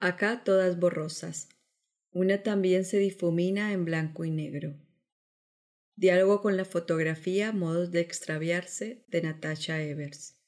[0.00, 1.48] Acá todas borrosas.
[2.12, 4.78] Una también se difumina en blanco y negro.
[5.96, 10.38] Diálogo con la fotografía Modos de extraviarse de Natasha Evers.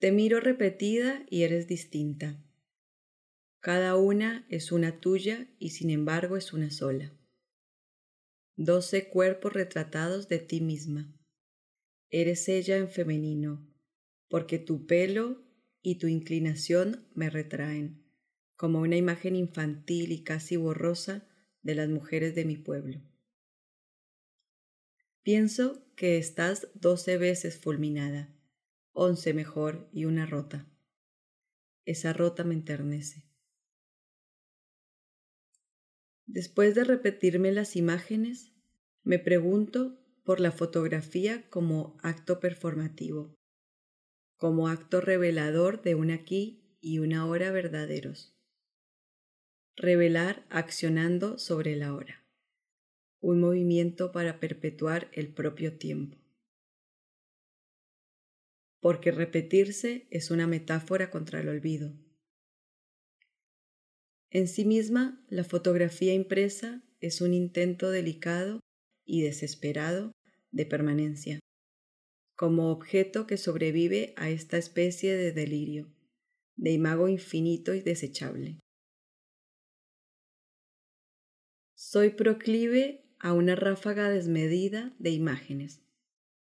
[0.00, 2.44] Te miro repetida y eres distinta.
[3.60, 7.16] Cada una es una tuya y sin embargo es una sola.
[8.56, 11.14] Doce cuerpos retratados de ti misma.
[12.10, 13.72] Eres ella en femenino,
[14.28, 15.47] porque tu pelo
[15.82, 18.04] y tu inclinación me retraen,
[18.56, 21.28] como una imagen infantil y casi borrosa
[21.62, 23.00] de las mujeres de mi pueblo.
[25.22, 28.34] Pienso que estás doce veces fulminada,
[28.92, 30.66] once mejor y una rota.
[31.84, 33.24] Esa rota me enternece.
[36.26, 38.52] Después de repetirme las imágenes,
[39.02, 43.37] me pregunto por la fotografía como acto performativo
[44.38, 48.36] como acto revelador de un aquí y una hora verdaderos.
[49.76, 52.24] Revelar accionando sobre la hora.
[53.20, 56.16] Un movimiento para perpetuar el propio tiempo.
[58.80, 61.92] Porque repetirse es una metáfora contra el olvido.
[64.30, 68.60] En sí misma, la fotografía impresa es un intento delicado
[69.04, 70.12] y desesperado
[70.52, 71.40] de permanencia
[72.38, 75.92] como objeto que sobrevive a esta especie de delirio,
[76.54, 78.60] de imago infinito y desechable.
[81.74, 85.82] Soy proclive a una ráfaga desmedida de imágenes.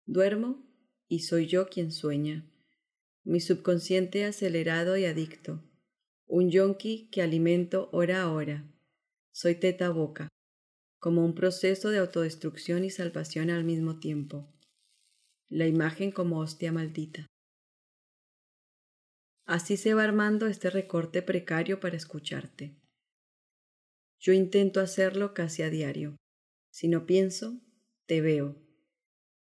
[0.06, 0.64] Duermo
[1.08, 2.48] y soy yo quien sueña.
[3.25, 5.60] Mi subconsciente acelerado y adicto.
[6.28, 8.64] Un yonki que alimento hora a hora.
[9.32, 10.28] Soy teta boca,
[11.00, 14.47] como un proceso de autodestrucción y salvación al mismo tiempo
[15.51, 17.27] la imagen como hostia maldita.
[19.47, 22.79] Así se va armando este recorte precario para escucharte.
[24.21, 26.16] Yo intento hacerlo casi a diario.
[26.72, 27.60] Si no pienso,
[28.06, 28.62] te veo.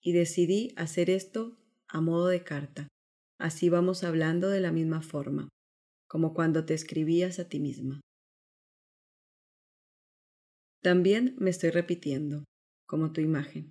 [0.02, 2.88] Y decidí hacer esto a modo de carta.
[3.38, 5.50] Así vamos hablando de la misma forma,
[6.08, 8.02] como cuando te escribías a ti misma.
[10.82, 12.46] También me estoy repitiendo,
[12.88, 13.70] como tu imagen.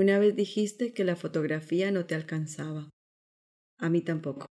[0.00, 2.88] Una vez dijiste que la fotografía no te alcanzaba.
[3.78, 4.46] A mí tampoco.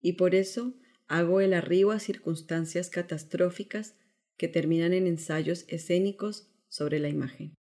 [0.00, 0.72] Y por eso
[1.08, 3.98] hago el arribo a circunstancias catastróficas
[4.38, 7.54] que terminan en ensayos escénicos sobre la imagen.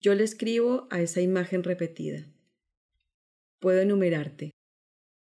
[0.00, 2.26] Yo le escribo a esa imagen repetida.
[3.60, 4.50] Puedo enumerarte.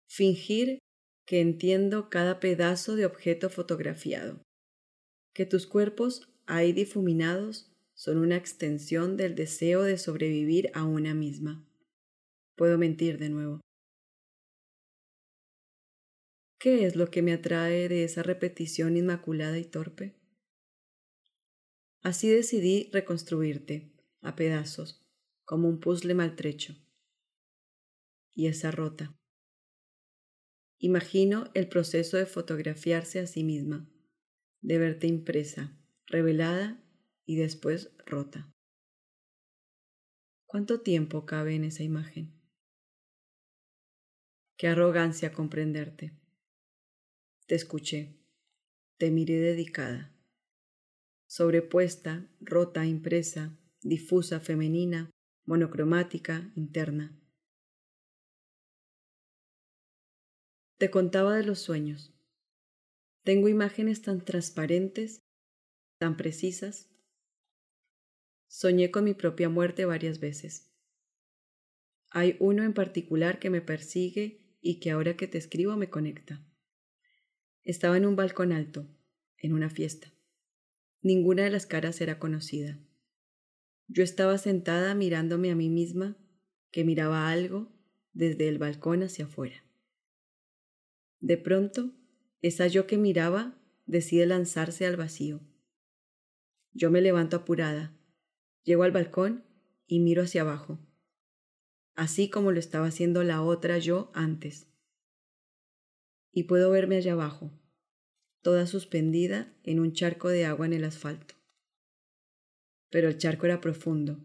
[0.06, 0.81] Fingir
[1.25, 4.43] que entiendo cada pedazo de objeto fotografiado.
[5.32, 7.69] Que tus cuerpos ahí difuminados
[8.00, 11.69] son una extensión del deseo de sobrevivir a una misma.
[12.56, 13.61] Puedo mentir de nuevo.
[16.59, 20.19] ¿Qué es lo que me atrae de esa repetición inmaculada y torpe?
[22.00, 25.06] Así decidí reconstruirte, a pedazos,
[25.44, 26.77] como un puzzle maltrecho.
[28.32, 29.15] Y esa rota.
[30.78, 33.93] Imagino el proceso de fotografiarse a sí misma,
[34.62, 36.80] de verte impresa, revelada
[37.31, 38.53] y después rota.
[40.47, 42.35] ¿Cuánto tiempo cabe en esa imagen?
[44.57, 46.19] Qué arrogancia comprenderte.
[47.47, 48.19] Te escuché,
[48.99, 50.13] te miré dedicada,
[51.29, 55.09] sobrepuesta, rota, impresa, difusa, femenina,
[55.47, 57.17] monocromática, interna.
[60.79, 62.12] Te contaba de los sueños.
[63.23, 65.23] Tengo imágenes tan transparentes,
[66.01, 66.91] tan precisas,
[68.53, 70.72] Soñé con mi propia muerte varias veces.
[72.11, 76.44] Hay uno en particular que me persigue y que ahora que te escribo me conecta.
[77.62, 78.88] Estaba en un balcón alto,
[79.38, 80.12] en una fiesta.
[81.00, 82.81] Ninguna de las caras era conocida.
[83.87, 86.17] Yo estaba sentada mirándome a mí misma,
[86.72, 87.72] que miraba algo
[88.12, 89.64] desde el balcón hacia afuera.
[91.20, 91.93] De pronto,
[92.43, 95.41] esa yo que miraba decide lanzarse al vacío.
[96.73, 97.97] Yo me levanto apurada,
[98.62, 99.45] Llego al balcón
[99.87, 100.79] y miro hacia abajo,
[101.95, 104.69] así como lo estaba haciendo la otra yo antes.
[106.33, 107.51] Y puedo verme allá abajo,
[108.43, 111.35] toda suspendida en un charco de agua en el asfalto.
[112.91, 114.19] Pero el charco era profundo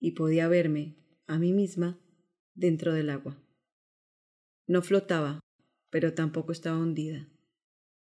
[0.00, 2.00] y podía verme, a mí misma,
[2.54, 3.40] dentro del agua.
[4.66, 5.40] No flotaba,
[5.90, 7.28] pero tampoco estaba hundida.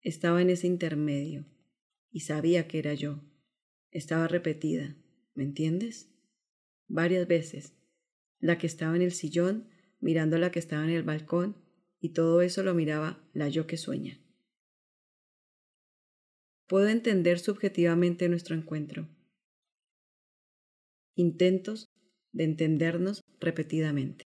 [0.01, 1.47] Estaba en ese intermedio
[2.11, 3.21] y sabía que era yo.
[3.91, 4.97] Estaba repetida
[5.35, 6.11] ¿Me entiendes?
[6.88, 7.75] Varias veces.
[8.38, 9.69] La que estaba en el sillón,
[10.00, 11.56] mirando a la que estaba en el balcón,
[12.00, 14.19] y todo eso lo miraba la yo que sueña.
[16.67, 19.09] Puedo entender subjetivamente nuestro encuentro.
[21.17, 21.87] Intentos
[22.33, 24.30] de entendernos repetidamente.